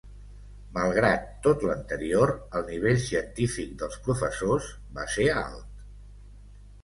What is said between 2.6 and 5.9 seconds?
nivell científic dels professors va ser alt.